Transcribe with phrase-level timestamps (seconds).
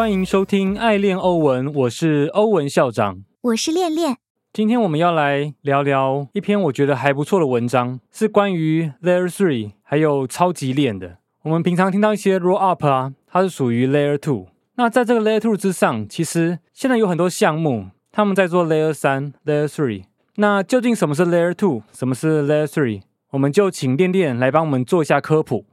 [0.00, 3.22] 欢迎收听《爱恋欧文》，我是欧文校长。
[3.42, 4.16] 我是恋恋。
[4.50, 11.18] 今天我们要来聊聊一篇我觉得还不错的文章，是关于 Layer Three 还有超级链的。
[11.42, 14.46] 我们平常听到一些 Roll Up 啊，它是属于 Layer Two。
[14.76, 20.04] 那在这个 Layer Two 之上，其实现在有很多项目，他们在做 Layer 三、Layer Three。
[20.36, 23.02] 那究竟什么是 Layer Two，什么是 Layer Three？
[23.32, 25.66] 我们就请恋恋来帮我们做一下科普。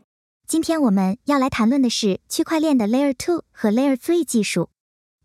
[0.47, 4.69] 今天我们要来谈论的是区块链的 Layer Two 和 Layer Three 技术。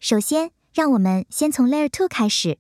[0.01, 2.59] 首先，让我们先从 Layer Two 开始。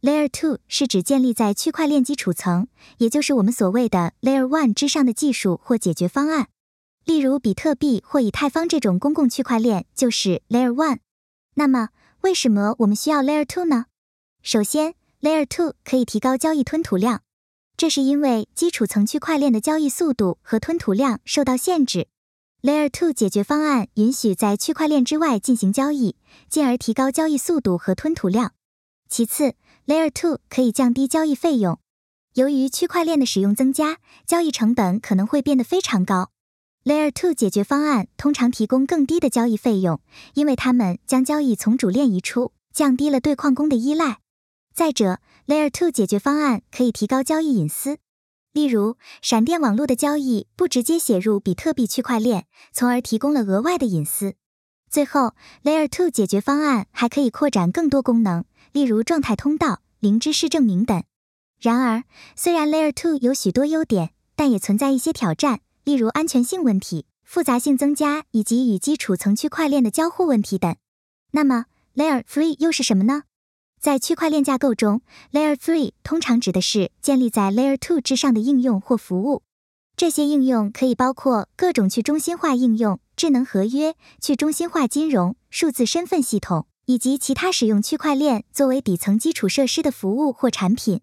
[0.00, 2.66] Layer Two 是指建立在区块链基础层，
[2.98, 6.48] 也就是我们所谓的 Layer One 之上的技术或解决方案。
[7.04, 10.98] 例如，比特币或以太坊这种公共区块链就是 Layer One。
[11.54, 11.90] 那么，
[12.22, 13.84] 为什么我们需要 Layer Two 呢？
[14.42, 17.22] 首先，Layer Two 可以提高交易吞吐量。
[17.80, 22.08] 这是因为基础层区块链的交易速度和吞吐量受到限制
[22.60, 26.14] ，Layer Two 解决方案允许在区块链之外进行交易，
[26.50, 28.52] 进而提高交易速度和吞吐量。
[29.08, 29.54] 其次
[29.86, 31.78] ，Layer Two 可以降低交易费用。
[32.34, 36.32] 由于区块链的使用增加，交易成本可能会变得非常高。
[36.84, 40.02] Layer Two 解决方案通常提供更低的交易费用，
[40.34, 44.18] 因为它们将交易从主链移出，降低了对矿工的依赖。
[44.74, 45.18] 再者
[45.50, 47.98] ，Layer Two 解决方案可以提高交易隐私，
[48.52, 54.34] 例如闪电网络的交易不直接写入比特币区块链，从而提供了额外的隐私。
[54.88, 55.34] 最后
[55.64, 61.02] ，Layer Two 解决方案还可以扩展更多功能，例如状态通道、零知识证明等。
[61.58, 62.04] 然而，
[62.36, 70.76] 虽然 Layer Two 有许多优点，但也存在一些挑战，例如安全性问题、复杂性增加以及与基础层区块链的交互问题等。
[71.32, 71.64] 那么
[71.96, 73.24] ，Layer Three 又是什么呢？
[73.80, 75.00] 在区块链架构中
[75.32, 79.42] ，Layer Three 通常指的是建立在 Layer Two 之上的应用或服务。
[79.96, 91.00] 这些应用可以包括各种去中心化应用、智能合约、去中心化金融、数字身份系统，以及其他使用区块链作为底层基础设施的服务或产品。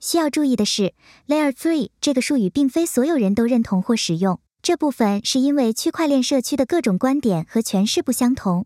[0.00, 0.94] 需要注意的是
[1.28, 8.64] ，Layer Three 这个术语并非所有人都认同或使用，这部分是因为区块链社区的各种观点和诠释不相同。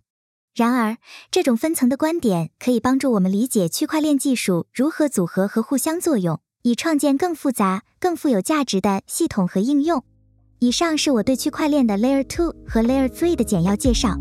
[0.58, 0.96] 然而，
[1.30, 10.02] 这种分层的观点可以帮助我们理解区块链技术如何组合和互相作用，以创建更复杂、更富有价值的系统和应用。
[10.58, 14.16] 以上是我对区块链的 Layer Two 和 Layer Three 的简要介绍。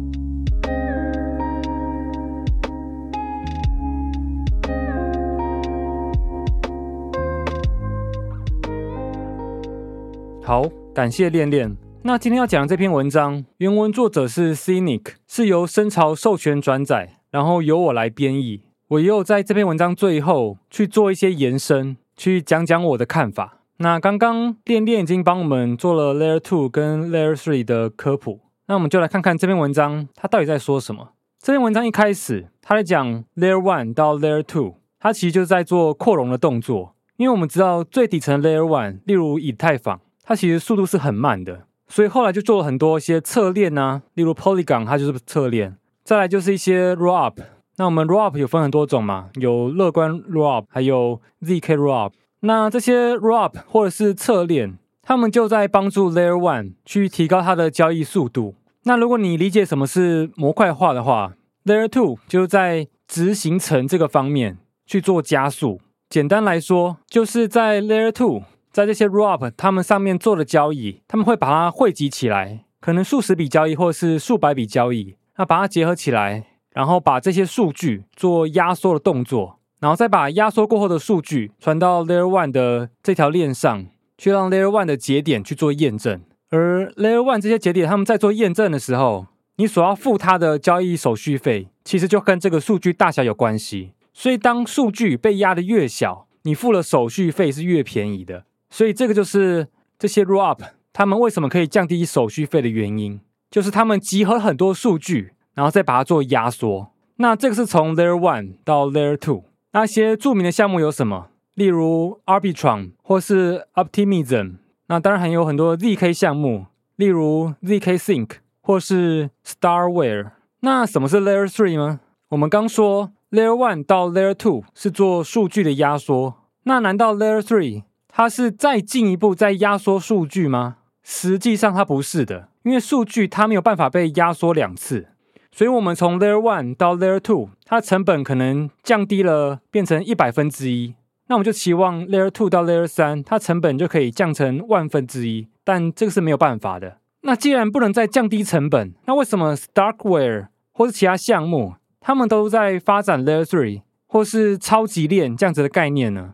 [10.44, 11.76] 好，感谢恋恋。
[12.08, 18.62] 那今天要讲的这篇文章，原文作者是 Cynic，是由深潮授权转载，然后由我来编译。
[18.88, 23.58] 我也有在这篇文章最后去做一些延伸，去讲讲我的看法。
[23.80, 31.10] 那刚刚恋恋已经帮我们做了 Layer Two 跟 Layer Three 的科普，那我们就来看看这篇文章它到底在说什么。
[31.42, 36.96] 这篇文章一开始，它在讲 Layer One 到 Layer Two，它其实就是在做扩容的动作。
[37.18, 41.66] 因为我们知道最底层 Layer One，例如以太坊，它其实速度是很慢的。
[41.88, 47.36] 所以后来就做了很多一些侧链呐，例如 Polygon 它就是侧链，再来就是一些 Rop。
[47.78, 52.12] 那我们 Rop 有分很多种嘛，有乐观 Roll Up，还有 ZK Rop。
[52.42, 58.56] 那这些 Rop 或者是侧链，他们就在帮助 Layer One 去提高它的交易速度。
[58.84, 61.34] 那如果你理解什么是模块化的话
[61.66, 65.80] ，Layer Two 就在执行层这个方面去做加速。
[66.10, 68.44] 简单来说，就是在 Layer Two。
[68.78, 86.22] 在这些 Roll-up 他们上面做的交易，他们会把它汇集起来，可能数十笔交易或是数百笔交易，那把它结合起来，然后把这些数据做压缩的动作，然后再把压缩过后的数据传到 Layer One 的这条链上，去让 Layer One 的节点去做验证。
[86.52, 93.94] 而 Layer One 这些节点他们在做验证的时候，你所要付他的交易手续费，其实就跟这个数据大小有关系。
[94.14, 98.44] 所以当数据被压的越小，你付了手续费是越便宜的。
[98.70, 99.68] 所以这个就是
[99.98, 100.62] 这些 roll up
[100.94, 103.20] 他们为什么可以降低手续费的原因，
[103.50, 106.92] 就是他们集合很多数据，然后再把它做压缩。
[107.18, 111.30] 那这个是从 layer one 到 layer two，那些著名的项目有什么？
[111.54, 114.58] 例如 Arbitrum 或是 Optimism。
[114.88, 118.30] 那当然还有很多 zk 项目，例如 zk sync
[118.62, 120.32] 或是 Starware。
[120.62, 122.00] 那什么是 layer three 呢？
[122.30, 127.84] 我们刚说 layer one 到 layer two 是做数据的压缩，那难道 layer three？
[128.18, 130.78] 它是再进一步再压缩数据吗？
[131.04, 135.10] 实际上它不是的，因为数据它没有办法被压缩两次，
[135.52, 140.96] 所以我们从 Layer One 到 Layer Two，它成本可能降低了，变成一百分之一。
[141.28, 146.98] 那我们就期望 Layer Two 到 Layer 三，它成本就可以降成万分之一，但这个是没有办法的。
[147.22, 156.34] 那既然不能再降低成本，那为什么 Starkware 或是其他项目，他们都在发展 Layer Three 或是超级链这样子的概念呢。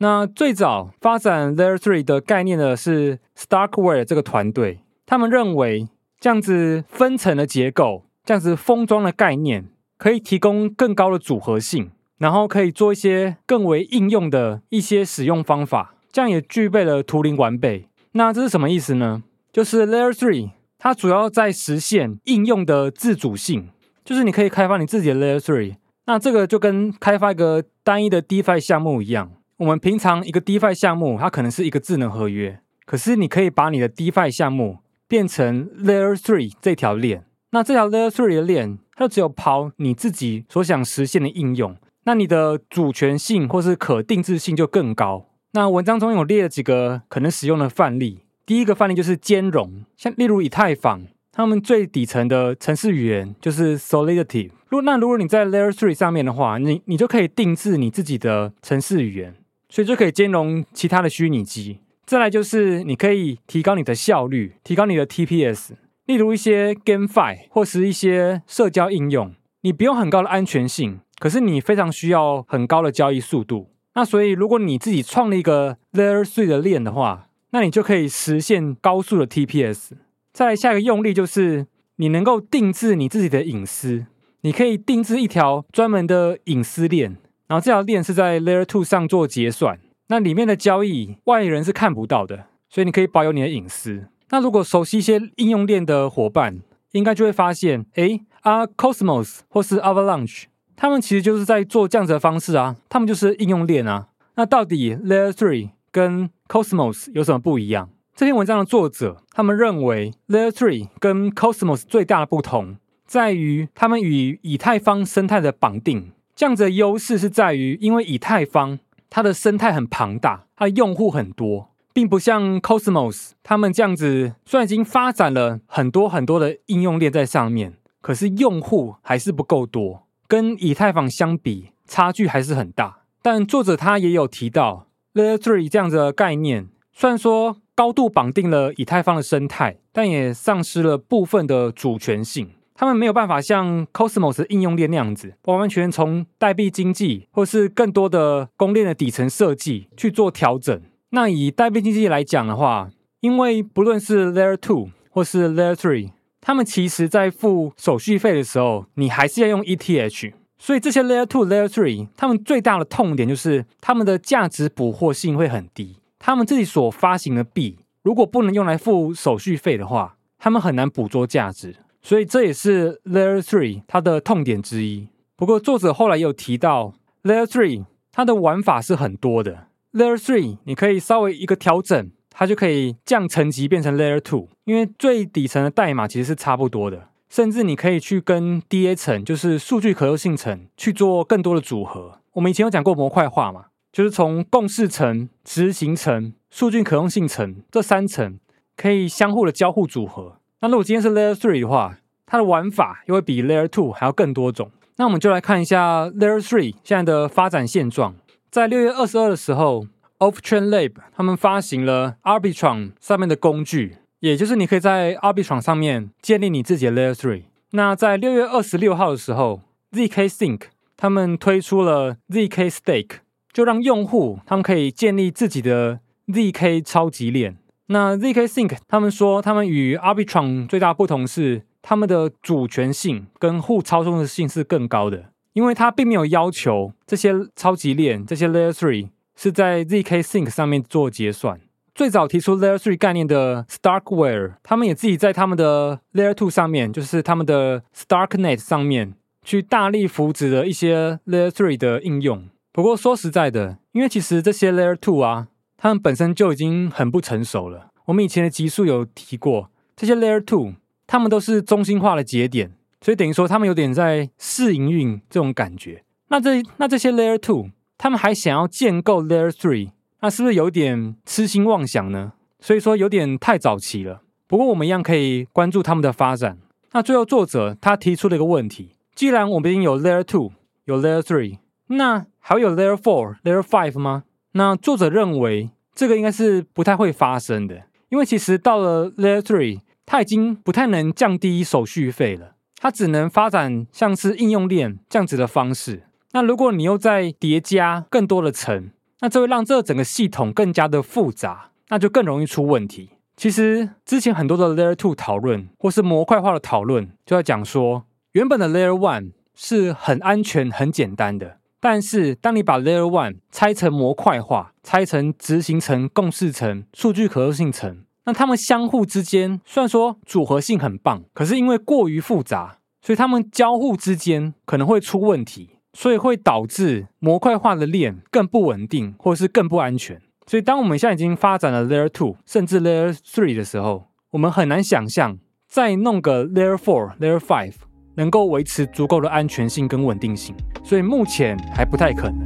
[0.00, 5.88] 那最早发展 Layer Three 的概念的是 Starkware 这个团队，他们认为
[6.20, 9.66] 这样子分层的结构，这样子封装的概念，
[9.96, 17.88] 可以提供更高的组合性，然后可以做一些更为应用的一些使用方法，这样也具备了图灵完备。
[18.12, 19.24] 那这是什么意思呢？
[19.52, 23.70] 就是 Layer Three 它主要在实现应用的自主性，
[24.04, 25.74] 就是你可以开发你自己的 Layer Three。
[26.06, 29.32] 那这个就跟开发一个单一的 DeFi 项目一样。
[29.58, 34.78] 我们平常一个 DeFi 项目，它可能是一个智能合约，可是你可以把你的 DeFi 项目
[35.08, 37.24] 变成 Layer Three 这条链。
[37.50, 45.26] 那这条 Layer Three 的链，它就只有跑你自己所想实现的应用，那你的主权性或是可定制性就更高。
[45.50, 51.02] 那文章中有列了几个可能使用的范例，第一个范例就是兼容，像例如以太坊，
[51.32, 54.52] 他们最底层的程式语言就是 Solidity。
[54.68, 59.34] 如果那如果你在 Layer Three 上面的话，你你就可以定制你自己的程式语言。
[59.68, 61.78] 所以就可以兼容其他的虚拟机。
[62.04, 65.72] 再来就是你可以提高你的效率，提高你的 TPS。
[66.06, 73.68] 例如一些 GameFi 或是一些社交应用，你不用很高的安全性，可是你非常需要很高的交易速度。
[73.94, 79.90] 那所以如果你自己创立一个 Layer Three 的链的话，那你就可以实现高速的 TPS。
[80.32, 81.66] 再来下一个用例就是
[81.96, 84.06] 你能够定制你自己的隐私，
[84.40, 87.16] 你可以定制一条专门的隐私链。
[87.48, 94.06] 然后这条链是在 Layer Two 上做结算，那里面的交易外人是看不到的，所以你可以保有你的隐私。
[94.28, 96.60] 那如果熟悉一些应用链的伙伴，
[96.92, 100.44] 应该就会发现，哎，啊，Cosmos 或是 Avalanche，
[100.76, 104.08] 他们其实就是在做这样子的方式啊，他们就是应用链啊。
[104.36, 107.88] 那到底 Layer Three 跟 Cosmos 有什么不一样？
[108.14, 116.12] 这篇文章的作者他们认为 Layer Three 跟 Cosmos 最大的不同在于他们与以太坊生态的绑定。
[116.38, 118.78] 这样子的优势是在于，因为以太坊
[119.10, 133.00] 它的生态很庞大，它的用户很多，并不像 Cosmos 他们这样子，虽然已经发展了很多很多的应用链在上面，可是用户还是不够多，跟以太坊相比，差距还是很大。
[133.20, 142.50] 但作者他也有提到，Layer Three 这样子的概念，虽然说高度绑定了以太坊的生态，但也丧失了部分的主权性。
[142.80, 150.80] 他们没有办法像 Cosmos 应用链那样子，完完全从代币经济或是更多的公链的底层设计去做调整。
[151.10, 152.88] 那以代币经济来讲的话，
[153.18, 160.32] 因为不论是 Layer Two 或是 Layer Three，他们其实在付手续费的时候，你还是要用 ETH。
[160.56, 165.96] 所以这些 Layer Two、Layer Three，他们最大的痛点就是他们的价值捕获性会很低。
[166.20, 171.74] 他们自己所发行的币，如果不能用来付手续费的话，他们很难捕捉价值。
[172.08, 175.08] 所以这也是 Layer Three 它的痛点之一。
[175.36, 179.66] 不过作者后来有提到，Layer Three 它的玩法是很多的。
[179.92, 187.08] Layer Three 你可以稍微一个调整，它就可以降层级变成 Layer Two，因为最底层的代码其实是差不多的。
[187.28, 192.20] 甚至你可以去跟 DA 层，就是数据可用性层去做更多的组合。
[192.32, 198.38] 我们以前有讲过模块化嘛，就是从共识层、执行层、数据可用性层这三层
[198.74, 200.37] 可以相互的交互组合。
[200.60, 204.70] 那如果今天是 Layer Three 的话，它的玩法又会比 Layer Two 还要更多种。
[204.96, 208.16] 那我们就来看一下 Layer Three 现在的发展现状。
[208.50, 209.86] 在六月二十二的时候
[210.18, 217.42] ，Offchain Lab 他们发行了 Arbitrum 上面的工具，也就是你可以在 Arbitrum 上面建立你自己的 Layer Three。
[217.70, 219.60] 那在六月二十六号的时候
[219.92, 220.62] ，zk Sync
[220.96, 223.18] 他们推出了 zk Stake，
[223.52, 227.58] 就让用户他们可以建立自己的 zk 超级链。
[227.90, 241.58] 那 zk Sync 他们说，他们与 Arbitrum 最大不同是，他们的主权性跟互操纵的性是更高的，因为它并没有要求这些超级链、这些 Layer Three 是在 zk Sync 上面做结算。
[241.94, 252.50] 最早提出 Layer Three 概念的 Starkware，他们也自己在他们的 Layer Two 上面，就是他们的 Starknet 上面，去大力扶植了一些 Layer Three 的应用。
[252.70, 255.48] 不过说实在的，因为其实这些 Layer Two 啊。
[255.80, 257.90] 他们本身就已经很不成熟了。
[258.06, 260.74] 我们以前的集数有提过，这些 Layer Two，
[261.06, 266.02] 他们都是中心化的节点，所以等于说他们有点在试营运这种感觉。
[266.28, 272.32] 那这那这些 Layer Two，他们还想要建构 Layer Three，那是不是有点痴心妄想呢？
[272.58, 274.22] 所以说有点太早期了。
[274.48, 276.58] 不过我们一样可以关注他们的发展。
[276.92, 280.52] 那最后作者他提出了一个问题：既然我们已经有 Layer Two，
[280.86, 284.24] 有 Layer Three，那还会有 Layer Four、Layer Five 吗？
[284.52, 292.54] 那作者认为这个应该是不太会发生的，因为其实到了 Layer Three，它已经不太能降低手续费了。
[292.80, 296.04] 它只能发展像是应用链这样子的方式。
[296.32, 298.90] 那如果你又再叠加更多的层，
[299.20, 303.10] 那这会让这整个系统更加的复杂，那就更容易出问题。
[303.36, 325.70] 其实之前很多的 Layer Two 讨论或是模块化的讨论，就在讲说，原本的 Layer One 是很安全、很简单的，但是当你把 Layer One 拆成模块化，拆成执行层、共识层、数据可用性层，那它们相互之间虽然说组合性很棒，可是因为过于复杂，所以它们交互之间可能会出问题。
[325.94, 330.20] 所以会导致模块化的链更不稳定，或是更不安全。
[330.46, 337.72] 所以当我们现在已经发展了 Layer Two，甚至 Layer Three 的时候，我们很难想象再弄个 Layer Four、Layer Five
[338.18, 340.52] 能够维持足够的安全性跟稳定性。
[340.82, 342.36] 所以目前还不太可能。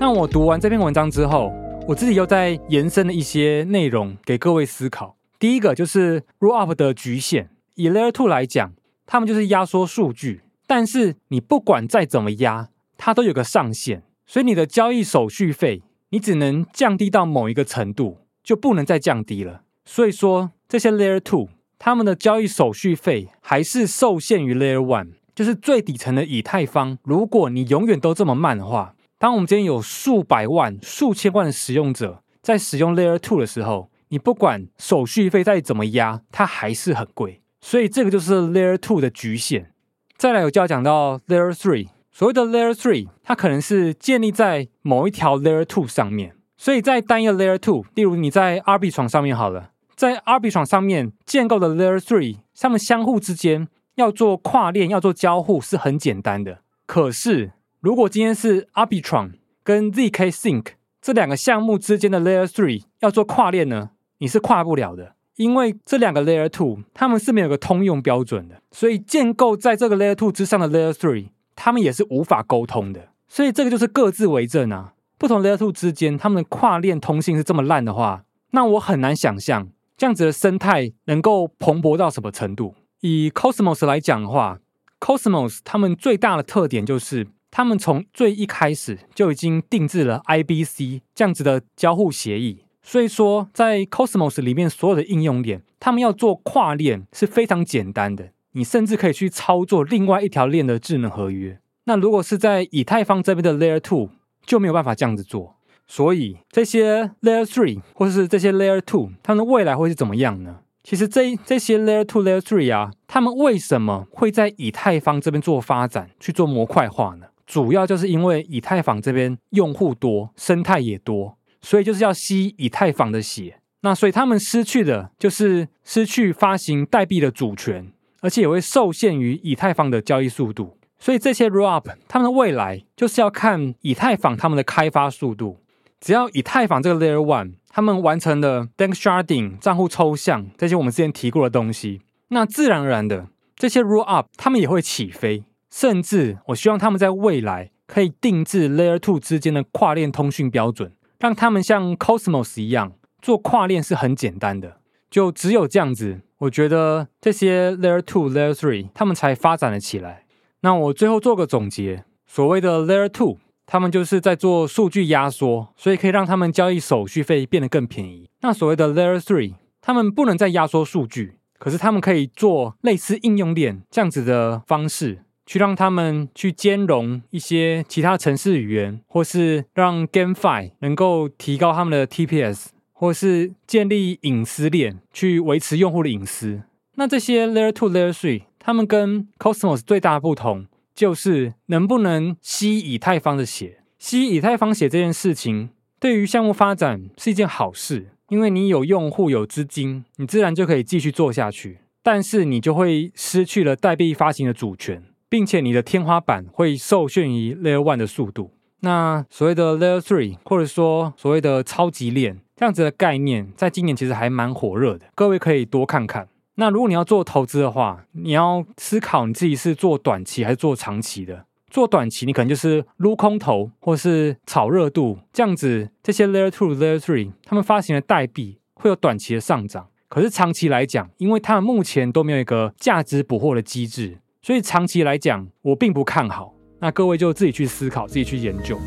[0.00, 1.52] 那我读完这篇文章之后，
[1.86, 5.16] 我自己又在延伸了一些内容给各位思考。
[5.38, 7.50] 第一个就是 Rollup 的局限。
[7.76, 8.72] 以 Layer Two 来讲，
[9.06, 14.02] 他们就是压缩数据，但是你不管再怎么压，它都有个上限。
[14.26, 19.62] 所以你的交易手续费，你只能降低到某一个程度，就不能再降低了。
[19.84, 21.48] 所以说，这些 Layer Two
[21.78, 26.98] 他们的交易手续费还是受限于 Layer One，就是最底层的以太坊。
[27.02, 39.72] 如果你永远都这么慢的话，当我们今天有数百万、数千万的使用者在使用 Layer Two 的时候，你不管手续费再怎么压，它还是很贵，所以这个就是 Layer Two 的局限。
[40.16, 41.88] 再来，我就要讲到 Layer Three。
[42.12, 46.36] 所谓的 Layer Three，它可能是建立在某一条 Layer Two 上面。
[46.64, 56.60] 所以在单一的 Layer Two，例如你在 R B 窗上面好了，在 R B 窗上面建构的 Layer Three，它们相互之间要做跨链、要做交互是很简单的。
[56.86, 60.68] 可是，如果今天是 R B 窗跟 zk Sync
[61.02, 63.90] 这两个项目之间的 Layer Three 要做跨链呢？
[64.16, 73.08] 你是跨不了的，因为这两个 Layer Two 它们是没有个通用标准的，所以建构在这个 Layer Two 之上的 Layer Three，它们也是无法沟通的。
[73.28, 74.93] 所以这个就是各自为政啊。
[75.24, 82.74] 不同 Layer Two 之间，它们的跨链通信是这么烂的话，那我很难想象这样子的生态能够蓬勃到什么程度。
[83.00, 84.58] 以 Cosmos 来讲的话
[85.00, 92.66] ，Cosmos 他们最大的特点就是，他们从最一开始就已经定制了 IBC 这样子的交互协议。
[92.82, 98.28] 所以说，在 Cosmos 里面所有的应用链，他们要做跨链是非常简单的。
[98.52, 101.58] 你甚至可以去操作另外一条链的智能合约。
[101.84, 104.10] 那如果是在以太坊这边的 Layer Two
[104.46, 105.56] 就没有办法这样子做。
[105.86, 110.60] 所以这些 Layer Three 或是这些 Layer Two，它们未来会是怎么样呢？
[110.82, 117.26] 其实这这些 Layer Two、Layer Three 啊，他们为什么会在以太坊这边做发展去做模块化呢？
[117.46, 121.36] 主要就是因为以太坊这边用户多，生态也多。
[121.60, 130.76] 所以就是要吸以太坊的血，那所以他们失去的就是失去发行代币的主权，而且也会受限于以太坊的交易速度。
[130.98, 135.60] 所以这些 rollup 他们的未来就是要看以太坊他们的开发速度。
[136.00, 145.44] 只要以太坊这个 layer one 他们完成了 Danksharding 账户抽象这些我们之前提过的东西，那自然而然的这些 rollup 他们也会起飞。
[145.70, 150.92] 甚至我希望他们在未来可以定制 layer two 之间的跨链通讯标准。
[151.18, 154.76] 让他们像 Cosmos 一样做跨链是很简单的，
[155.10, 160.23] 就只有这样子，我觉得这些 Layer Two、Layer Three 他们才发展了起来。
[160.64, 168.30] 那我最后做个总结，所谓的 Layer Two，他们就是在做数据压缩，所以可以让他们交易手续费变得更便宜。
[168.40, 175.20] 那所谓的 Layer Three，他们不能再压缩数据，可是他们可以做类似应用链这样子的方式。
[175.46, 186.62] 去让他们去兼容一些其他城市语言，或是让 GameFi 能够提高他们的 TPS，或是建立隐私链去维持用户的隐私。
[186.94, 193.80] 那这些 Layer Two、Layer Three，他们跟 Cosmos 最大的不同就是能不能吸以太坊的血。
[193.98, 195.68] 吸以太坊血这件事情，
[196.00, 201.80] 对于项目发展是一件好事，因为你有用户、有资金，你自然就可以继续做下去。
[202.02, 205.02] 但是你就会失去了代币发行的主权。
[205.28, 208.52] 并且你的天花板会受限于 Layer One 的速度。
[208.80, 215.06] 那所谓的 Layer Three，或者说所谓的超级链这样子的概念，在今年其实还蛮火热的。
[215.16, 216.28] 各位可以多看看。
[216.56, 221.46] 那如果你要做投资的话，你要思考你自己是做短期还是做长期的。
[221.68, 225.90] 做短期，你可能就是撸空头，或是炒热度这样子。
[226.02, 229.88] 这些 Layer Two、Layer Three，他们发行的代币会有短期的上涨。
[230.08, 234.18] 可是长期来讲，因为他们目前都没有一个价值捕获的机制。
[234.40, 236.54] 所以长期来讲，我并不看好。
[236.78, 238.78] 那各位就自己去思考，自己去研究。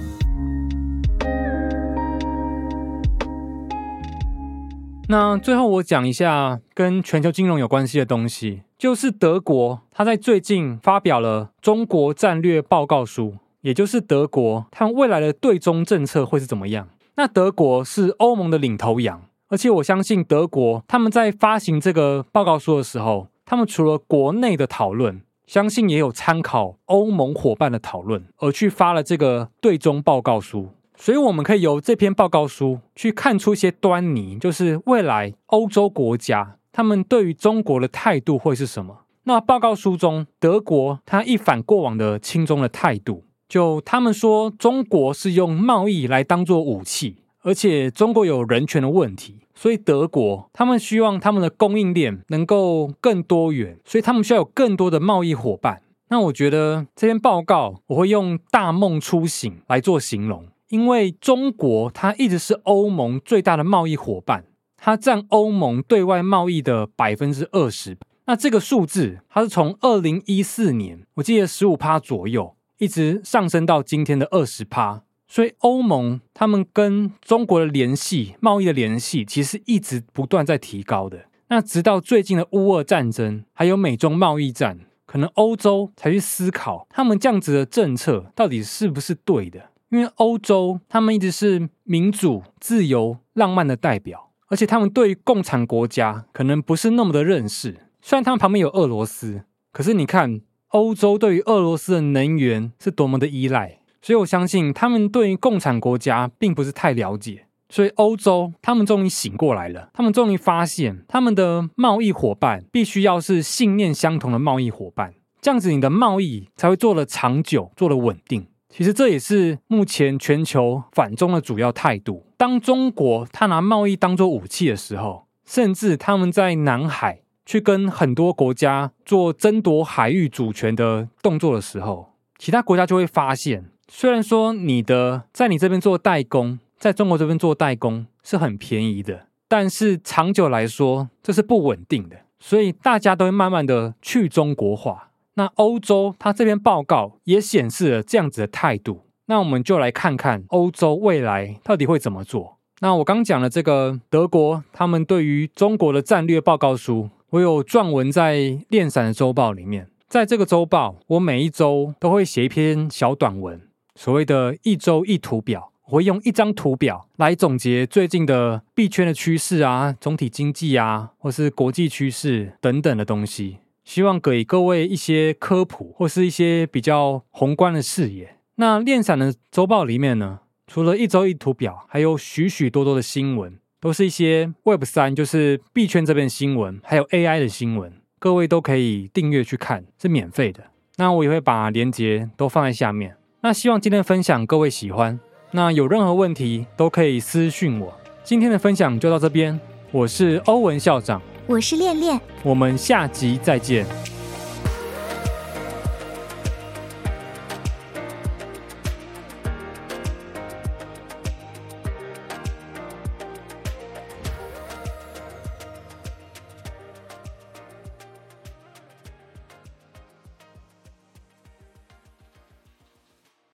[5.10, 16.90] 那最后我讲一下跟全球金融有关系的东西，就是德国，它在最近发表了中国战略报告书，也就是德国他们未来的对中政策会是怎么样。
[17.16, 25.22] 那德国是欧盟的领头羊，而且我相信德国他们在发行这个报告书的时候，他们除了国内的讨论。
[25.48, 30.72] 相信也有参考欧盟伙伴的讨论，而去发了这个对中报告书。
[30.98, 39.01] 所以我们可以由这篇报告书去看出一些端倪，就是未来欧洲国家他们对于中国的态度会是什么。
[39.24, 49.39] 那报告书中，德国他一反过往的轻中的态度，就他们说中国是用贸易来当做武器，而且中国有人权的问题。
[49.54, 55.82] 所以德国他们希望他们的供应链能够更多元，所以他们需要有更多的贸易伙伴。
[56.10, 64.46] 那我觉得这篇报告我会用“大梦初醒”来做形容，因为中国它一直是欧盟最大的贸易伙伴，
[64.78, 67.98] 它占欧盟对外贸易的百分之二十。
[68.26, 75.04] 那这个数字它是从二零一四年我记得十五趴左右，一直上升到今天的二十趴。
[75.30, 81.26] 所以欧盟他们跟中国的联系、贸易的联系，其实一直不断在提高的。
[81.50, 89.70] 那直到最近的乌俄战争，还有美中贸易战，可能欧洲才去思考他们这样子的政策到底是不是对的。
[89.89, 97.77] 因为欧洲他们一直是民主、自由、浪漫的代表，而且他们对于共产国家可能不是那么的认识。
[98.01, 103.79] 虽然他们旁边有俄罗斯，可是你看欧洲对于俄罗斯的能源是多么的依赖。
[104.00, 118.47] 所以我相信他们对于共产国家并不是太了解，所以欧洲他们终于醒过来了，他们终于发现他们的贸易伙伴必须要是信念相同的贸易伙伴，这样子你的贸易才会做得长久，做得稳定。
[118.69, 122.25] 其实这也是目前全球反中的主要态度。
[122.38, 133.65] 当中国他拿贸易当做武器的时候，甚至他们在南海去跟很多国家做争夺海域主权的动作的时候，其他国家就会发现。
[133.89, 145.07] 虽然说你的在你这边做代工，在中国这边做代工是很便宜的，但是长久来说这是不稳定的，所以大家都会慢慢的去中国化。
[145.38, 149.04] 那欧洲它这篇报告也显示了这样子的态度。
[149.28, 152.58] 那我们就来看看欧洲未来到底会怎么做。
[152.80, 163.62] 那我刚讲了这个德国，他们对于中国的战略报告书，我有撰文在链散的周报里面，在这个周报，我每一周都会写一篇小短文。
[163.95, 178.36] 所谓的一周一图表，我会用一张图表来总结最近的币圈的趋势啊，总体经济啊，或是国际趋势等等的东西，希望给各位一些科普或是一些比较宏观的视野。
[178.56, 190.65] 那链散的周报里面呢，除了一周一图表，还有许许多多的新闻，都是一些 Web 三，就是币圈这边新闻，还有 AI 的新闻，各位都可以订阅去看，是免费的。
[190.97, 193.15] 那我也会把链接都放在下面。
[193.39, 195.17] 那希望今天的分享各位喜欢。
[195.52, 197.97] 那有任何问题都可以私讯我。
[198.21, 199.58] 今天的分享就到这边，
[199.91, 203.86] 我是欧文校长，我是恋恋，我们下集再见。